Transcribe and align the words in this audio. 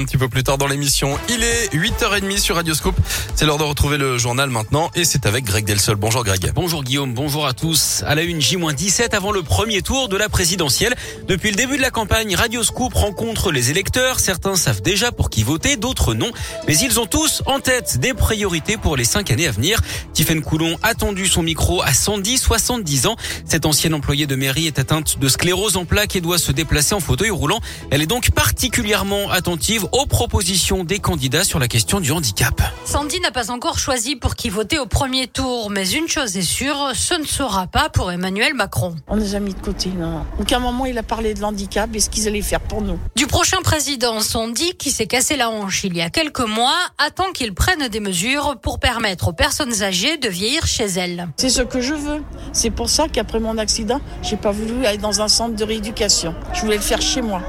Un 0.00 0.04
petit 0.04 0.16
peu 0.16 0.28
plus 0.28 0.44
tard 0.44 0.58
dans 0.58 0.68
l'émission, 0.68 1.18
il 1.28 1.42
est 1.42 1.74
8h30 1.74 2.38
sur 2.38 2.54
Radioscope. 2.54 2.94
C'est 3.34 3.44
l'heure 3.46 3.58
de 3.58 3.64
retrouver 3.64 3.96
le 3.96 4.16
journal 4.16 4.48
maintenant 4.48 4.92
et 4.94 5.04
c'est 5.04 5.26
avec 5.26 5.44
Greg 5.44 5.64
Delsol. 5.64 5.96
Bonjour 5.96 6.22
Greg. 6.22 6.52
Bonjour 6.54 6.84
Guillaume, 6.84 7.14
bonjour 7.14 7.48
à 7.48 7.52
tous. 7.52 8.04
À 8.06 8.14
la 8.14 8.22
une 8.22 8.40
J-17 8.40 9.12
avant 9.16 9.32
le 9.32 9.42
premier 9.42 9.82
tour 9.82 10.08
de 10.08 10.16
la 10.16 10.28
présidentielle. 10.28 10.94
Depuis 11.26 11.50
le 11.50 11.56
début 11.56 11.78
de 11.78 11.82
la 11.82 11.90
campagne, 11.90 12.36
Radioscope 12.36 12.94
rencontre 12.94 13.50
les 13.50 13.72
électeurs. 13.72 14.20
Certains 14.20 14.54
savent 14.54 14.82
déjà 14.82 15.10
pour 15.10 15.30
qui 15.30 15.42
voter, 15.42 15.76
d'autres 15.76 16.14
non. 16.14 16.30
Mais 16.68 16.78
ils 16.78 17.00
ont 17.00 17.06
tous 17.06 17.42
en 17.46 17.58
tête 17.58 17.98
des 17.98 18.14
priorités 18.14 18.76
pour 18.76 18.96
les 18.96 19.02
cinq 19.02 19.32
années 19.32 19.48
à 19.48 19.50
venir. 19.50 19.80
Tiffaine 20.12 20.42
Coulon 20.42 20.78
a 20.84 20.94
tendu 20.94 21.26
son 21.26 21.42
micro 21.42 21.82
à 21.82 21.92
110, 21.92 22.38
70 22.38 23.06
ans. 23.08 23.16
Cette 23.44 23.66
ancienne 23.66 23.94
employée 23.94 24.28
de 24.28 24.36
mairie 24.36 24.68
est 24.68 24.78
atteinte 24.78 25.18
de 25.18 25.28
sclérose 25.28 25.76
en 25.76 25.86
plaques 25.86 26.14
et 26.14 26.20
doit 26.20 26.38
se 26.38 26.52
déplacer 26.52 26.94
en 26.94 27.00
fauteuil 27.00 27.30
roulant. 27.30 27.58
Elle 27.90 28.00
est 28.00 28.06
donc 28.06 28.30
particulièrement 28.30 29.28
attentive 29.32 29.87
aux 29.92 30.06
propositions 30.06 30.84
des 30.84 30.98
candidats 30.98 31.44
sur 31.44 31.58
la 31.58 31.68
question 31.68 32.00
du 32.00 32.12
handicap. 32.12 32.60
Sandy 32.84 33.20
n'a 33.20 33.30
pas 33.30 33.50
encore 33.50 33.78
choisi 33.78 34.16
pour 34.16 34.34
qui 34.34 34.48
voter 34.48 34.78
au 34.78 34.86
premier 34.86 35.26
tour, 35.26 35.70
mais 35.70 35.88
une 35.90 36.08
chose 36.08 36.36
est 36.36 36.42
sûre, 36.42 36.92
ce 36.94 37.14
ne 37.14 37.24
sera 37.24 37.66
pas 37.66 37.88
pour 37.88 38.10
Emmanuel 38.10 38.54
Macron. 38.54 38.96
On 39.08 39.16
ne 39.16 39.20
les 39.20 39.34
a 39.34 39.40
mis 39.40 39.54
de 39.54 39.60
côté, 39.60 39.90
non. 39.90 40.24
Aucun 40.40 40.58
moment 40.58 40.86
il 40.86 40.96
a 40.98 41.02
parlé 41.02 41.34
de 41.34 41.40
l'handicap 41.40 41.90
et 41.94 42.00
ce 42.00 42.10
qu'ils 42.10 42.28
allaient 42.28 42.42
faire 42.42 42.60
pour 42.60 42.82
nous. 42.82 42.98
Du 43.16 43.26
prochain 43.26 43.58
président, 43.62 44.20
Sandy, 44.20 44.74
qui 44.74 44.90
s'est 44.90 45.06
cassé 45.06 45.36
la 45.36 45.50
hanche 45.50 45.84
il 45.84 45.96
y 45.96 46.00
a 46.00 46.10
quelques 46.10 46.40
mois, 46.40 46.78
attend 46.98 47.32
qu'il 47.32 47.54
prenne 47.54 47.88
des 47.88 48.00
mesures 48.00 48.56
pour 48.62 48.78
permettre 48.78 49.28
aux 49.28 49.32
personnes 49.32 49.82
âgées 49.82 50.16
de 50.16 50.28
vieillir 50.28 50.66
chez 50.66 50.86
elles. 50.86 51.28
C'est 51.36 51.50
ce 51.50 51.62
que 51.62 51.80
je 51.80 51.94
veux. 51.94 52.22
C'est 52.52 52.70
pour 52.70 52.88
ça 52.88 53.08
qu'après 53.08 53.40
mon 53.40 53.58
accident, 53.58 54.00
j'ai 54.22 54.36
pas 54.36 54.52
voulu 54.52 54.86
aller 54.86 54.98
dans 54.98 55.20
un 55.20 55.28
centre 55.28 55.54
de 55.56 55.64
rééducation. 55.64 56.34
Je 56.52 56.60
voulais 56.62 56.76
le 56.76 56.82
faire 56.82 57.02
chez 57.02 57.22
moi. 57.22 57.42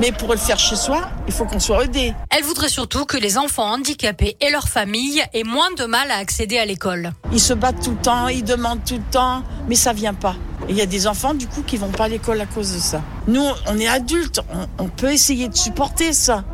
Mais 0.00 0.12
pour 0.12 0.32
le 0.32 0.38
faire 0.38 0.58
chez 0.58 0.76
soi, 0.76 1.10
il 1.26 1.32
faut 1.32 1.44
qu'on 1.44 1.60
soit 1.60 1.84
aidé. 1.84 2.14
Elle 2.30 2.44
voudrait 2.44 2.68
surtout 2.68 3.04
que 3.04 3.16
les 3.16 3.38
enfants 3.38 3.70
handicapés 3.72 4.36
et 4.40 4.50
leurs 4.50 4.68
familles 4.68 5.22
aient 5.32 5.44
moins 5.44 5.72
de 5.76 5.84
mal 5.84 6.10
à 6.10 6.16
accéder 6.16 6.58
à 6.58 6.64
l'école. 6.64 7.12
Ils 7.32 7.40
se 7.40 7.52
battent 7.52 7.82
tout 7.82 7.92
le 7.92 7.96
temps, 7.96 8.28
ils 8.28 8.44
demandent 8.44 8.84
tout 8.84 8.96
le 8.96 9.10
temps, 9.10 9.42
mais 9.68 9.74
ça 9.74 9.92
vient 9.92 10.14
pas. 10.14 10.34
Il 10.68 10.76
y 10.76 10.80
a 10.80 10.86
des 10.86 11.06
enfants 11.06 11.34
du 11.34 11.46
coup 11.46 11.62
qui 11.62 11.76
vont 11.76 11.90
pas 11.90 12.04
à 12.04 12.08
l'école 12.08 12.40
à 12.40 12.46
cause 12.46 12.72
de 12.72 12.78
ça. 12.78 13.02
Nous, 13.28 13.44
on 13.66 13.78
est 13.78 13.88
adultes, 13.88 14.40
on, 14.78 14.84
on 14.84 14.88
peut 14.88 15.12
essayer 15.12 15.48
de 15.48 15.56
supporter 15.56 16.12
ça, 16.12 16.44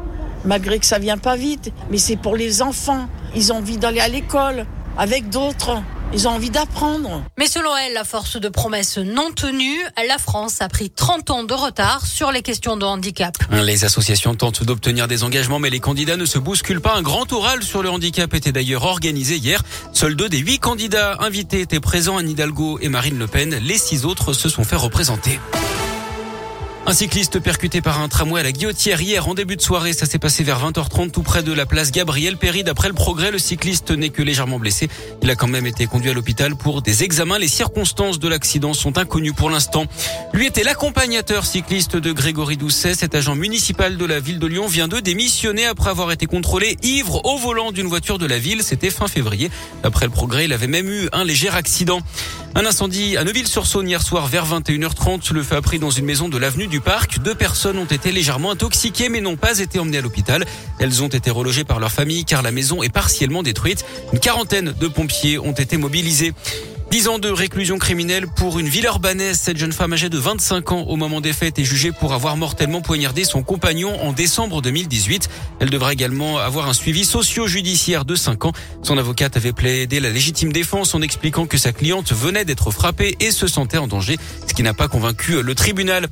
malgré 0.45 0.79
que 0.79 0.87
ça 0.87 0.99
vient 0.99 1.19
pas 1.19 1.37
vite. 1.37 1.73
Mais 1.91 1.99
c'est 1.99 2.17
pour 2.17 2.37
les 2.37 2.62
enfants. 2.62 3.07
Ils 3.34 3.53
ont 3.53 3.57
envie 3.57 3.77
d'aller 3.79 4.01
à 4.01 4.09
l'école 4.09 4.67
avec 4.97 5.29
d'autres. 5.29 5.83
Ils 6.14 6.27
ont 6.27 6.31
envie 6.31 6.48
d'apprendre. 6.48 7.23
Mais 7.39 7.47
selon 7.47 7.70
elle, 7.77 7.92
la 7.92 8.05
force 8.05 8.41
de 8.41 8.48
promesses 8.48 8.97
non 8.97 9.31
tenues, 9.31 9.83
la 10.06 10.17
France 10.17 10.62
a 10.62 10.69
pris 10.69 10.89
30 10.89 11.31
ans 11.31 11.45
de 11.45 11.53
retard 11.53 12.06
sur 12.06 12.33
les 12.33 12.41
questions 12.41 12.77
de 12.78 12.84
handicap. 12.84 13.37
Les 13.53 13.84
associations 13.84 14.34
tentent 14.34 14.65
d'obtenir 14.65 15.06
des 15.06 15.23
engagements, 15.23 15.59
mais 15.59 15.70
les 15.70 15.81
candidats 15.81 16.17
ne 16.17 16.25
se 16.25 16.39
bousculent 16.39 16.81
pas. 16.81 16.95
Un 16.95 17.03
grand 17.03 17.31
oral 17.33 17.62
sur 17.62 17.83
le 17.83 17.91
handicap 17.91 18.33
était 18.33 18.53
d'ailleurs 18.53 18.84
organisé 18.84 19.37
hier. 19.37 19.62
Seuls 19.92 20.17
deux 20.17 20.31
des 20.31 20.39
huit 20.39 20.59
candidats 20.59 21.19
invités 21.20 21.61
étaient 21.61 21.81
présents, 21.81 22.17
Anne 22.17 22.31
Hidalgo 22.31 22.78
et 22.81 22.89
Marine 22.89 23.19
Le 23.19 23.27
Pen. 23.27 23.59
Les 23.62 23.78
six 23.78 24.06
autres 24.06 24.33
se 24.33 24.48
sont 24.48 24.65
fait 24.65 24.77
représenter. 24.77 25.39
Un 26.89 26.94
cycliste 26.94 27.39
percuté 27.41 27.83
par 27.83 28.00
un 28.00 28.08
tramway 28.08 28.41
à 28.41 28.42
la 28.42 28.50
Guillotière 28.50 28.98
hier 28.98 29.28
en 29.28 29.34
début 29.34 29.56
de 29.56 29.61
soirée. 29.61 29.92
Ça 29.92 30.06
s'est 30.06 30.19
passé 30.19 30.42
vers 30.42 30.67
20h30 30.67 31.11
tout 31.11 31.22
près 31.22 31.42
de 31.42 31.53
la 31.53 31.67
place 31.67 31.92
Gabriel 31.92 32.39
Péry. 32.39 32.64
D'après 32.64 32.89
le 32.89 32.94
progrès, 32.94 33.31
le 33.31 33.39
cycliste 33.39 33.91
n'est 33.91 34.08
que 34.08 34.22
légèrement 34.22 34.58
blessé. 34.58 34.89
Il 35.20 35.28
a 35.28 35.34
quand 35.34 35.48
même 35.48 35.66
été 35.66 35.84
conduit 35.84 36.11
à 36.11 36.14
l'hôpital 36.14 36.56
pour 36.56 36.81
des 36.81 37.05
examens. 37.05 37.39
Les 37.39 37.47
circonstances 37.47 38.19
de 38.19 38.27
l'accident 38.27 38.72
sont 38.72 38.97
inconnues 38.97 39.34
pour 39.34 39.50
l'instant. 39.50 39.84
Lui 40.33 40.47
était 40.47 40.62
l'accompagnateur 40.62 41.44
cycliste 41.44 41.97
de 41.97 42.11
Grégory 42.11 42.56
Doucet. 42.56 42.94
Cet 42.94 43.14
agent 43.14 43.34
municipal 43.34 43.98
de 43.98 44.05
la 44.06 44.19
ville 44.19 44.39
de 44.39 44.47
Lyon 44.47 44.66
vient 44.66 44.89
de 44.89 44.98
démissionner 44.98 45.66
après 45.66 45.91
avoir 45.91 46.11
été 46.11 46.25
contrôlé 46.25 46.78
ivre 46.83 47.22
au 47.27 47.36
volant 47.36 47.70
d'une 47.70 47.89
voiture 47.89 48.16
de 48.16 48.25
la 48.25 48.39
ville. 48.39 48.62
C'était 48.62 48.89
fin 48.89 49.09
février. 49.09 49.50
D'après 49.83 50.06
le 50.06 50.11
progrès, 50.11 50.47
il 50.47 50.55
avait 50.55 50.66
même 50.66 50.89
eu 50.89 51.11
un 51.12 51.25
léger 51.25 51.50
accident. 51.50 52.00
Un 52.55 52.64
incendie 52.64 53.19
à 53.19 53.25
Neuville-sur-Saône 53.25 53.88
hier 53.88 54.00
soir 54.00 54.27
vers 54.27 54.47
21h30. 54.47 55.34
Le 55.34 55.43
feu 55.43 55.56
a 55.56 55.78
dans 55.78 55.91
une 55.91 56.06
maison 56.06 56.31
de 56.31 56.38
l'avenue 56.38 56.66
du 56.66 56.78
Parc. 56.81 57.21
Deux 57.21 57.34
personnes 57.34 57.78
ont 57.78 57.84
été 57.84 58.12
légèrement 58.12 58.50
intoxiquées 58.50 59.09
mais 59.09 59.21
n'ont 59.21 59.37
pas 59.37 59.59
été 59.59 59.78
emmenées 59.78 59.99
à 59.99 60.03
l'hôpital. 60.03 60.44
Elles 60.78 61.03
ont 61.03 61.09
été 61.09 61.31
relogées 61.31 61.65
par 61.65 61.81
leur 61.81 61.93
famille 61.93 62.25
car 62.25 62.43
la 62.43 62.53
maison 62.53 62.83
est 62.83 62.93
partiellement 62.93 63.43
détruite. 63.43 63.84
Une 64.12 64.21
quarantaine 64.21 64.72
de 64.72 64.89
pompiers 64.89 65.39
ont 65.39 65.53
été 65.53 65.77
mobilisés. 65.77 66.34
10 66.91 67.09
ans 67.09 67.19
de 67.19 67.28
réclusion 67.28 67.78
criminelle 67.78 68.27
pour 68.27 68.59
une 68.59 68.66
ville 68.66 68.87
urbanaise. 68.87 69.39
Cette 69.39 69.59
jeune 69.59 69.72
femme 69.72 69.93
âgée 69.93 70.09
de 70.09 70.16
25 70.16 70.72
ans 70.72 70.81
au 70.89 70.97
moment 70.97 71.21
des 71.21 71.34
faits 71.34 71.59
est 71.59 71.65
jugée 71.65 71.93
pour 71.93 72.15
avoir 72.15 72.39
mortellement 72.39 72.81
poignardé 72.81 73.25
son 73.25 73.43
compagnon 73.43 74.00
en 74.03 74.15
décembre 74.15 74.62
2018. 74.62 75.28
Elle 75.60 75.69
devra 75.69 75.93
également 75.93 76.39
avoir 76.39 76.66
un 76.66 76.72
suivi 76.72 77.05
socio-judiciaire 77.05 78.06
de 78.06 78.15
5 78.15 78.47
ans. 78.47 78.53
Son 78.83 78.97
avocate 78.97 79.37
avait 79.37 79.53
plaidé 79.53 80.00
la 80.00 80.09
légitime 80.09 80.50
défense 80.50 80.95
en 80.95 81.03
expliquant 81.03 81.45
que 81.45 81.59
sa 81.59 81.72
cliente 81.72 82.15
venait 82.15 82.47
d'être 82.47 82.71
frappée 82.71 83.16
et 83.21 83.33
se 83.33 83.47
sentait 83.47 83.77
en 83.78 83.87
danger, 83.87 84.16
ce 84.47 84.55
qui 84.55 84.62
n'a 84.62 84.72
pas 84.72 84.89
convaincu 84.89 85.43
le 85.43 85.55
tribunal. 85.55 86.09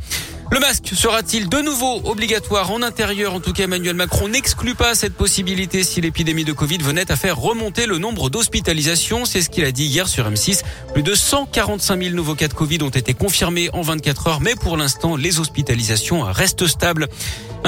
Le 0.53 0.61
masque 0.61 0.93
sera-t-il 0.95 1.49
de 1.49 1.59
nouveau 1.59 2.01
obligatoire 2.05 2.71
en 2.71 2.81
intérieur 2.83 3.35
En 3.35 3.41
tout 3.41 3.53
cas, 3.53 3.65
Emmanuel 3.65 3.97
Macron 3.97 4.29
n'exclut 4.29 4.77
pas 4.77 4.95
cette 4.95 5.15
possibilité 5.15 5.83
si 5.83 6.01
l'épidémie 6.01 6.45
de 6.45 6.53
Covid 6.53 6.79
venait 6.79 7.11
à 7.11 7.17
faire 7.17 7.37
remonter 7.37 7.87
le 7.87 7.99
nombre 7.99 8.31
d'hospitalisations. 8.31 9.25
C'est 9.25 9.43
ce 9.43 9.51
qu'il 9.51 9.65
a 9.65 9.73
dit 9.73 9.87
hier 9.87 10.07
sur 10.07 10.31
M6. 10.31 10.63
Plus 10.93 11.03
de 11.03 11.17
145 11.17 12.01
000 12.01 12.15
nouveaux 12.15 12.37
cas 12.37 12.47
de 12.47 12.55
Covid 12.55 12.79
ont 12.83 12.91
été 12.91 13.13
confirmés 13.13 13.71
en 13.73 13.83
24 13.83 14.29
heures, 14.29 14.41
mais 14.41 14.55
pour 14.55 14.77
l'instant, 14.77 15.17
les 15.17 15.41
hospitalisations 15.41 16.23
restent 16.23 16.69
stables. 16.69 17.09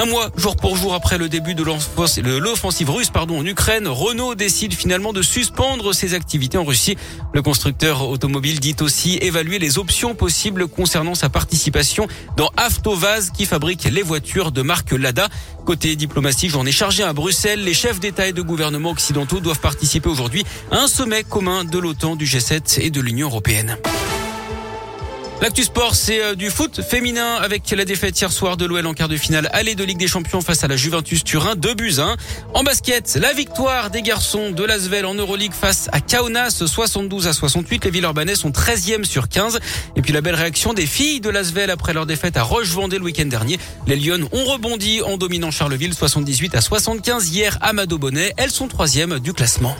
Un 0.01 0.05
mois, 0.05 0.29
jour 0.37 0.55
pour 0.55 0.77
jour 0.77 0.93
après 0.93 1.17
le 1.17 1.27
début 1.27 1.55
de 1.55 1.61
l'offensive 1.61 2.89
russe 2.89 3.09
pardon, 3.09 3.39
en 3.39 3.45
Ukraine, 3.45 3.85
Renault 3.85 4.33
décide 4.33 4.73
finalement 4.73 5.11
de 5.11 5.21
suspendre 5.21 5.93
ses 5.93 6.13
activités 6.13 6.57
en 6.57 6.63
Russie. 6.63 6.95
Le 7.33 7.41
constructeur 7.41 8.07
automobile 8.07 8.61
dit 8.61 8.77
aussi 8.79 9.17
évaluer 9.21 9.59
les 9.59 9.77
options 9.77 10.15
possibles 10.15 10.69
concernant 10.69 11.15
sa 11.15 11.27
participation 11.27 12.07
dans 12.37 12.49
Avtovaz 12.55 13.31
qui 13.31 13.43
fabrique 13.43 13.83
les 13.83 14.01
voitures 14.01 14.53
de 14.53 14.61
marque 14.61 14.93
Lada. 14.93 15.27
Côté 15.65 15.97
diplomatique, 15.97 16.51
j'en 16.51 16.65
ai 16.65 16.71
chargé 16.71 17.03
à 17.03 17.11
Bruxelles. 17.11 17.65
Les 17.65 17.73
chefs 17.73 17.99
d'État 17.99 18.25
et 18.25 18.31
de 18.31 18.41
gouvernement 18.41 18.91
occidentaux 18.91 19.41
doivent 19.41 19.59
participer 19.59 20.07
aujourd'hui 20.07 20.45
à 20.71 20.77
un 20.77 20.87
sommet 20.87 21.25
commun 21.25 21.65
de 21.65 21.77
l'OTAN, 21.77 22.15
du 22.15 22.23
G7 22.23 22.79
et 22.79 22.89
de 22.89 23.01
l'Union 23.01 23.27
européenne. 23.27 23.75
L'actu 25.41 25.63
sport, 25.63 25.95
c'est 25.95 26.35
du 26.35 26.49
foot 26.49 26.81
féminin 26.81 27.35
avec 27.35 27.71
la 27.71 27.85
défaite 27.85 28.19
hier 28.19 28.29
soir 28.29 28.57
de 28.57 28.65
l'OL 28.65 28.85
en 28.85 28.93
quart 28.93 29.07
de 29.07 29.15
finale 29.15 29.49
aller 29.53 29.73
de 29.73 29.85
Ligue 29.85 29.97
des 29.97 30.07
Champions 30.07 30.41
face 30.41 30.65
à 30.65 30.67
la 30.67 30.75
Juventus 30.75 31.23
Turin, 31.23 31.55
2 31.55 31.73
buts 31.75 31.95
1. 31.97 32.17
En 32.53 32.63
basket, 32.63 33.17
la 33.21 33.31
victoire 33.31 33.89
des 33.89 34.01
garçons 34.01 34.51
de 34.51 34.63
Lasvel 34.65 35.05
en 35.05 35.13
Euroleague 35.13 35.53
face 35.53 35.87
à 35.93 36.01
Kaunas, 36.01 36.61
72 36.65 37.27
à 37.27 37.33
68. 37.33 37.85
Les 37.85 37.91
Villeurbanais 37.91 38.35
sont 38.35 38.49
13e 38.49 39.05
sur 39.05 39.29
15. 39.29 39.59
Et 39.95 40.01
puis 40.01 40.11
la 40.11 40.19
belle 40.19 40.35
réaction 40.35 40.73
des 40.73 40.85
filles 40.85 41.21
de 41.21 41.29
Lasvel 41.29 41.71
après 41.71 41.93
leur 41.93 42.05
défaite 42.05 42.35
à 42.35 42.43
Roche-Vendée 42.43 42.97
le 42.97 43.05
week-end 43.05 43.25
dernier. 43.25 43.59
Les 43.87 43.95
Lyonnes 43.95 44.27
ont 44.33 44.43
rebondi 44.43 45.01
en 45.01 45.15
dominant 45.15 45.51
Charleville, 45.51 45.93
78 45.93 46.55
à 46.55 46.61
75 46.61 47.29
hier 47.29 47.57
à 47.61 47.71
Mado 47.71 47.97
Bonnet. 47.97 48.33
Elles 48.35 48.51
sont 48.51 48.67
troisième 48.67 49.19
du 49.19 49.31
classement. 49.31 49.75